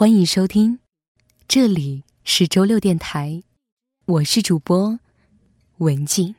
[0.00, 0.78] 欢迎收听，
[1.46, 3.42] 这里是周六电台，
[4.06, 4.98] 我是主播
[5.76, 6.34] 文静。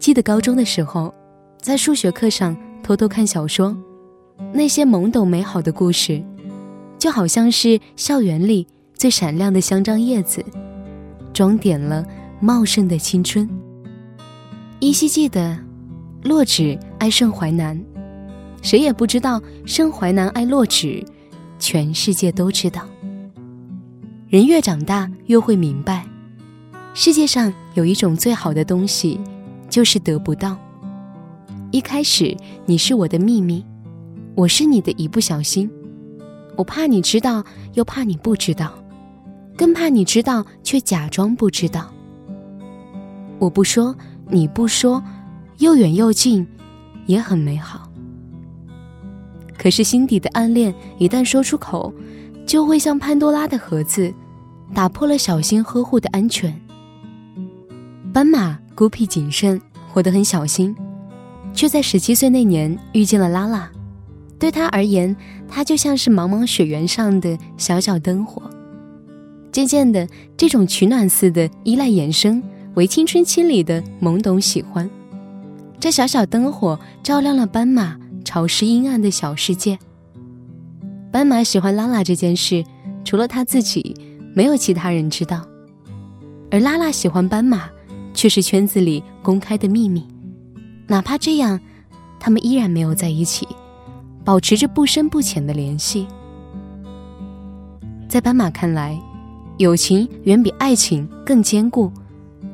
[0.00, 1.14] 记得高中的时候，
[1.60, 3.76] 在数学课上偷偷看小说，
[4.52, 6.20] 那些懵懂美好的故事，
[6.98, 10.44] 就好像是校园里最闪亮的香樟叶子，
[11.32, 12.04] 装点了
[12.40, 13.48] 茂盛的青春。
[14.80, 15.58] 依稀记得，
[16.22, 17.80] 洛枳爱盛淮南，
[18.62, 21.04] 谁也不知道盛淮南爱洛枳，
[21.58, 22.82] 全世界都知道。
[24.28, 26.06] 人越长大，越会明白，
[26.94, 29.20] 世界上有一种最好的东西。
[29.70, 30.56] 就是得不到。
[31.70, 32.34] 一开始
[32.64, 33.62] 你是我的秘密，
[34.34, 35.70] 我是你的一不小心。
[36.56, 38.72] 我怕你知道，又怕你不知道，
[39.58, 41.92] 更怕你知道却假装不知道。
[43.38, 43.94] 我不说，
[44.28, 45.02] 你不说，
[45.58, 46.46] 又远又近，
[47.06, 47.90] 也很美好。
[49.56, 51.92] 可是心底的暗恋一旦说出口，
[52.46, 54.12] 就会像潘多拉的盒子，
[54.74, 56.54] 打破了小心呵护的安全。
[58.12, 58.58] 斑马。
[58.78, 59.60] 孤僻谨慎，
[59.92, 60.72] 活得很小心，
[61.52, 63.68] 却在十七岁那年遇见了拉拉。
[64.38, 65.16] 对他而言，
[65.48, 68.40] 他就像是茫茫雪原上的小小灯火。
[69.50, 72.40] 渐渐的，这种取暖似的依赖衍生
[72.78, 74.88] 为青春期里的懵懂喜欢。
[75.80, 79.76] 这小小灯火照亮了斑马潮湿阴暗的小世界。
[81.10, 82.64] 斑马喜欢拉拉这件事，
[83.04, 83.96] 除了他自己，
[84.32, 85.44] 没有其他人知道。
[86.52, 87.68] 而拉拉喜欢斑马。
[88.14, 90.04] 却是圈子里公开的秘密，
[90.88, 91.60] 哪怕这样，
[92.18, 93.46] 他们依然没有在一起，
[94.24, 96.08] 保持着不深不浅的联系。
[98.08, 99.00] 在斑马看来，
[99.58, 101.92] 友情远比爱情更坚固。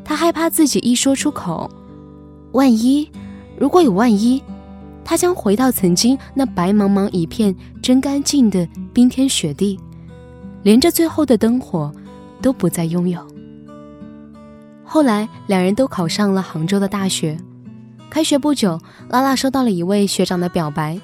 [0.04, 1.70] 他害怕自己一说出口，
[2.52, 3.10] 万一，
[3.58, 4.42] 如果有万一，
[5.04, 9.80] 他将回到曾经那白茫茫一片真干净的冰天雪地，
[10.62, 11.90] 连着最后的灯火
[12.42, 13.26] 都不再拥有。
[14.84, 17.36] 后来，两人都考上了杭州的大学。
[18.10, 18.78] 开学不久，
[19.08, 21.00] 拉拉收到了一位学长的表白，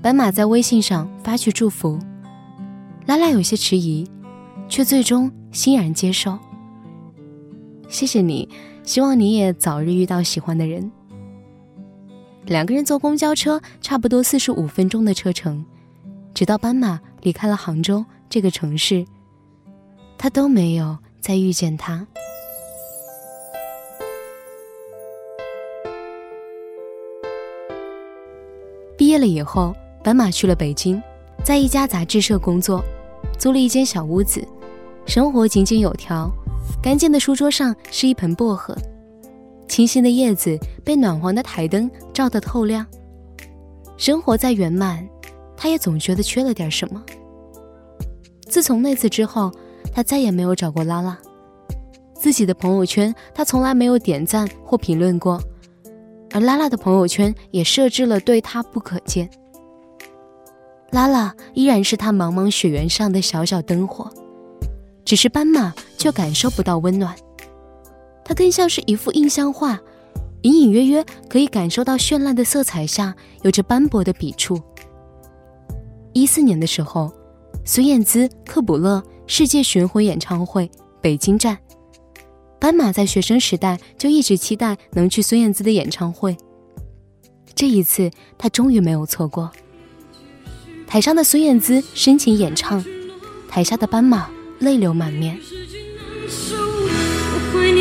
[0.00, 1.98] 斑马在微信上发去祝福。
[3.06, 4.06] 拉拉有些迟疑，
[4.68, 6.38] 却最终欣然接受。
[7.88, 8.48] 谢谢你，
[8.82, 10.90] 希望你也早日遇到喜欢的人。
[12.44, 15.64] 两个人坐公交车，差不多四十五分钟的车程，
[16.34, 19.04] 直到斑马离开了杭州这个城市，
[20.18, 22.06] 他都没有再遇见他。
[28.96, 31.02] 毕业了以后，斑马去了北京，
[31.44, 32.84] 在一家杂志社工作，
[33.38, 34.46] 租了一间小屋子，
[35.06, 36.30] 生活井井有条。
[36.82, 38.76] 干净的书桌上是一盆薄荷，
[39.68, 42.86] 清新的叶子被暖黄的台灯照得透亮。
[43.96, 45.06] 生活再圆满，
[45.56, 47.02] 他也总觉得缺了点什么。
[48.48, 49.50] 自从那次之后，
[49.92, 51.18] 他再也没有找过拉拉。
[52.14, 55.40] 自己的朋友圈，他从来没有点赞或评论过。
[56.32, 59.28] 而拉拉的朋友圈也设置了对他不可见。
[60.90, 64.10] 拉拉依然是他茫茫雪原上的小小灯火，
[65.06, 67.16] 只是斑马却感受不到温暖。
[68.24, 69.80] 它更像是一幅印象画，
[70.42, 74.60] 隐隐约约可以感受到绚烂的色彩下有着斑驳的笔触。
[76.12, 77.12] 一四年的时候，
[77.64, 80.68] 孙燕姿、克卜勒世界巡回演唱会
[81.00, 81.56] 北京站。
[82.58, 86.36] 斑马在学生时代就一直期待能去孙燕姿的演唱会，
[87.54, 89.52] 这一次他终于没有错过。
[90.84, 92.82] 台上的孙燕姿深情演唱，
[93.48, 94.28] 台下的斑马
[94.58, 95.38] 泪流满面。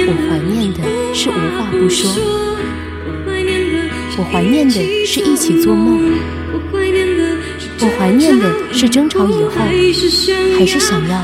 [0.08, 0.80] 我怀念的
[1.14, 2.12] 是无话不说，
[4.18, 6.14] 我怀念的是一起做梦，
[6.52, 9.50] 我怀念的是争吵以后
[10.58, 11.18] 还是想要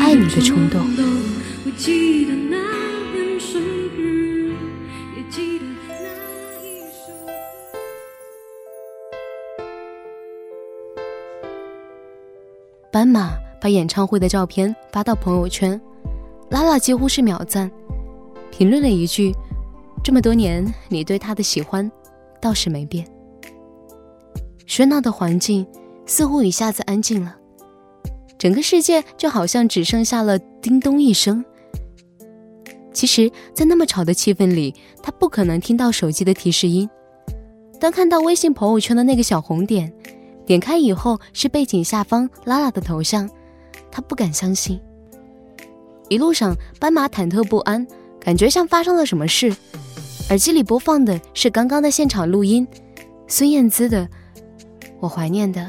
[0.00, 0.80] 爱你的冲动。
[12.90, 13.30] 斑马
[13.62, 15.80] 把演唱会的照片发到朋友圈，
[16.50, 17.70] 拉拉几乎是秒赞，
[18.50, 19.32] 评论了一句
[20.02, 21.88] ：“这么多年，你对他的喜欢
[22.40, 23.06] 倒是没变。”
[24.66, 25.64] 喧闹的环境
[26.06, 27.36] 似乎一下子安静了，
[28.36, 31.44] 整个世界就好像只剩下了叮咚一声。
[32.92, 34.74] 其实，在那么吵的气氛里，
[35.04, 36.90] 他不可能听到手机的提示音。
[37.78, 39.92] 当看到微信朋友圈的那个小红点。
[40.44, 43.30] 点开以后是背景下方拉拉的头像，
[43.92, 44.80] 他不敢相信。
[46.08, 47.86] 一路上，斑马忐忑不安，
[48.18, 49.54] 感觉像发生了什么事。
[50.30, 52.66] 耳机里播放的是刚刚的现场录音，
[53.28, 54.04] 孙燕姿的
[54.98, 55.60] 《我怀念的》。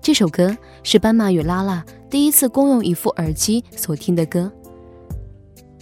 [0.00, 4.50] 这首歌是斑马与拉拉第一次共用一副耳机所听的歌。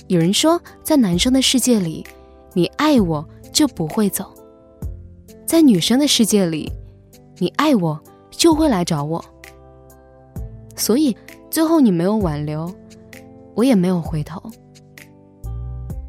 [0.07, 2.05] 有人说，在男生的世界里，
[2.55, 4.25] 你爱我就不会走；
[5.47, 6.73] 在女生的世界里，
[7.39, 7.99] 你爱我
[8.31, 9.25] 就会来找我。
[10.79, 11.15] 所以
[11.51, 12.73] 最后你没有挽留，
[13.55, 14.41] 我也没有回头。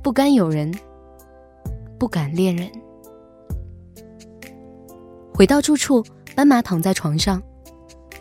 [0.02, 0.74] 不甘有人，
[1.98, 2.70] 不敢恋人。
[5.34, 6.04] 回到住处，
[6.36, 7.42] 斑马躺在床上，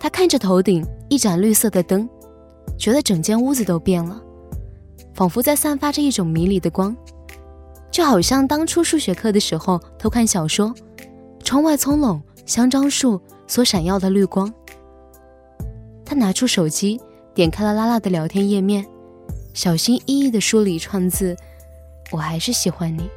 [0.00, 2.08] 他看着头顶一盏绿色的灯，
[2.76, 4.20] 觉得整间屋子都变了，
[5.14, 6.96] 仿佛在散发着一种迷离的光，
[7.90, 10.74] 就好像当初数学课的时候偷看小说，
[11.42, 14.52] 窗外葱茏香樟树所闪耀的绿光。
[16.18, 17.00] 拿出手机，
[17.34, 18.84] 点开了拉拉的聊天页面，
[19.54, 21.36] 小心翼翼地梳理串字
[22.12, 23.08] ：“我还是喜欢你。”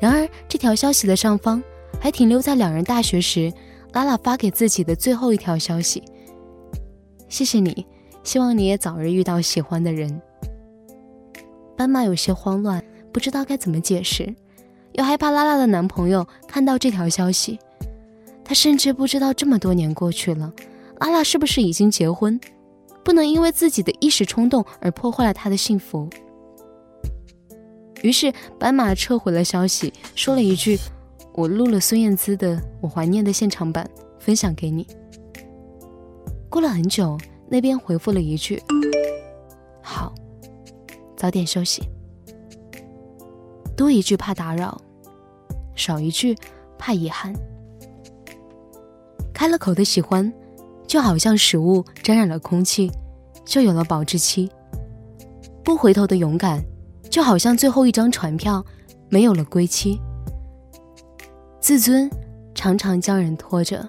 [0.00, 1.62] 然而，这条消息的上方
[2.00, 3.52] 还停留在两人大学时
[3.92, 6.02] 拉拉发给自己的最后一条消息
[7.28, 7.86] ：“谢谢你，
[8.22, 10.20] 希望你也早日遇到喜欢的人。”
[11.76, 14.34] 斑马有些慌乱，不知道该怎么解释，
[14.92, 17.58] 又害怕拉拉的男朋友看到这条消息。
[18.44, 20.52] 他甚至不知道这么多年过去了。
[21.00, 22.40] 拉拉是不是已经结婚？
[23.04, 26.08] 不能因为自己的一时冲动而破坏了他的幸福。
[28.00, 30.78] 于是斑马撤回了消息，说了一句
[31.34, 33.88] ：“我录了孙燕姿的《我怀念的》现场版，
[34.18, 34.86] 分享给你。”
[36.48, 37.18] 过了很久，
[37.48, 38.62] 那边回复了一句
[39.82, 40.14] ：“好，
[41.14, 41.82] 早点休息。”
[43.76, 44.80] 多一句怕打扰，
[45.74, 46.34] 少一句
[46.78, 47.34] 怕遗憾。
[49.34, 50.32] 开了口的喜欢。
[50.94, 52.88] 就好像食物沾染了空气，
[53.44, 54.48] 就有了保质期；
[55.64, 56.62] 不回头的勇敢，
[57.10, 58.64] 就好像最后一张船票，
[59.08, 60.00] 没有了归期。
[61.60, 62.08] 自尊
[62.54, 63.88] 常常将人拖着，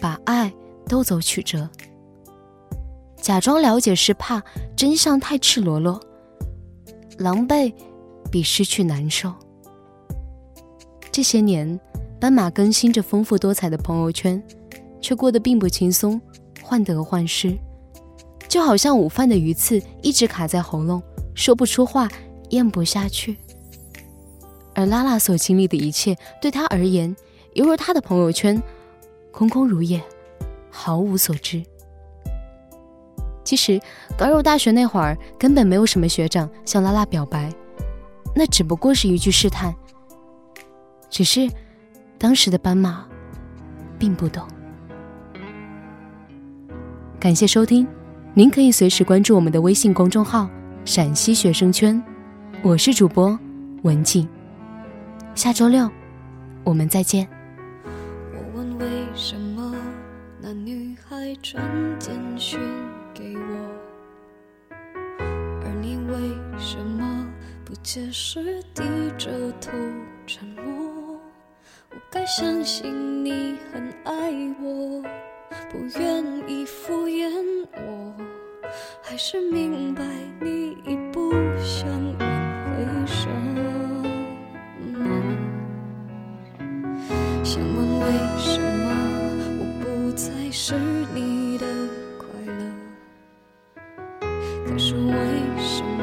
[0.00, 0.50] 把爱
[0.86, 1.68] 都走曲折。
[3.20, 4.42] 假装了解是怕
[4.74, 6.00] 真相太赤裸裸，
[7.18, 7.70] 狼狈
[8.32, 9.30] 比失去难受。
[11.12, 11.78] 这些年，
[12.18, 14.42] 斑马更新着丰富多彩的朋友圈。
[15.00, 16.20] 却过得并不轻松，
[16.62, 17.56] 患得患失，
[18.48, 21.02] 就好像午饭的鱼刺一直卡在喉咙，
[21.34, 22.08] 说不出话，
[22.50, 23.36] 咽不下去。
[24.74, 27.14] 而拉拉所经历的一切，对他而言，
[27.54, 28.62] 犹如他的朋友圈，
[29.32, 30.02] 空空如也，
[30.70, 31.62] 毫无所知。
[33.42, 33.80] 其实
[34.16, 37.52] 刚入大学那会儿，根本没有什么学长向拉拉表白，
[38.34, 39.74] 那只不过是一句试探。
[41.08, 41.50] 只是
[42.16, 43.04] 当时的斑马，
[43.98, 44.46] 并不懂。
[47.20, 47.86] 感谢收听，
[48.32, 50.48] 您可以随时关注我们的微信公众号
[50.86, 52.02] “陕西学生圈”，
[52.64, 53.38] 我是主播
[53.82, 54.26] 文静。
[55.34, 55.86] 下周六
[56.64, 57.28] 我们再见。
[57.84, 59.76] 我问为什么
[60.40, 61.62] 那女孩传
[61.98, 62.58] 简讯
[63.12, 64.74] 给我，
[65.62, 66.14] 而你为
[66.58, 67.28] 什么
[67.66, 68.82] 不解释，低
[69.18, 69.30] 着
[69.60, 69.70] 头
[70.26, 71.20] 沉默？
[71.90, 74.32] 我该相信你很爱
[74.62, 75.04] 我。
[75.70, 77.30] 不愿意敷衍
[77.74, 78.14] 我，
[79.02, 80.02] 还是明白
[80.40, 82.28] 你已不想挽
[82.64, 83.58] 回什么。
[87.42, 88.06] 想问为
[88.38, 88.86] 什么
[89.58, 90.74] 我不再是
[91.14, 91.66] 你的
[92.16, 92.62] 快乐？
[94.66, 95.12] 可是为
[95.58, 96.02] 什么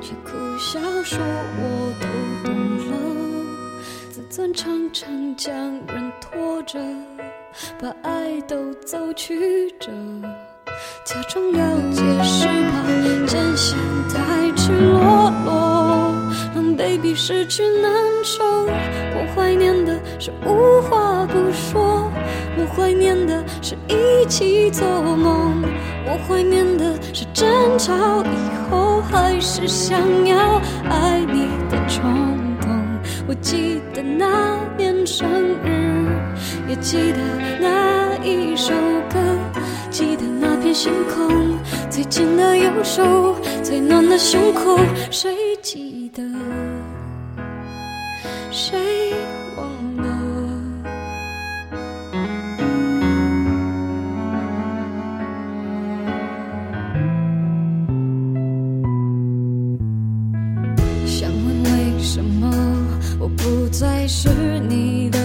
[0.00, 1.18] 却苦笑说
[1.58, 2.06] 我都
[2.44, 2.54] 懂
[2.88, 2.92] 了？
[4.10, 5.54] 自尊常常将
[5.88, 6.78] 人拖着。
[7.80, 9.90] 把爱都走曲折，
[11.04, 11.60] 假装了
[11.92, 16.14] 解是怕真相太赤裸裸，
[16.54, 17.92] 让 baby 失去难
[18.24, 18.44] 受。
[18.64, 22.10] 我怀念的是无话不说，
[22.56, 25.62] 我怀念的是一起做梦，
[26.04, 30.60] 我怀念的是争吵以后还是想要
[30.90, 32.04] 爱你的冲
[32.60, 32.70] 动。
[33.28, 35.28] 我记得那年生
[35.64, 36.06] 日。
[36.68, 37.18] 也记得
[37.60, 38.72] 那一首
[39.08, 39.18] 歌，
[39.88, 41.56] 记得那片星空，
[41.88, 44.76] 最紧的右手，最暖的胸口，
[45.10, 45.32] 谁
[45.62, 46.22] 记得？
[48.50, 49.14] 谁
[49.56, 50.06] 忘了？
[61.06, 62.50] 想问为什么
[63.20, 64.28] 我不再是
[64.68, 65.18] 你的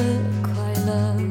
[0.44, 0.54] 快
[0.86, 1.31] 乐？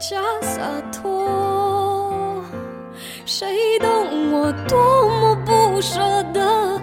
[0.00, 2.42] 假洒脱。
[3.26, 3.46] 谁
[3.80, 6.00] 懂我多么不舍
[6.32, 6.79] 得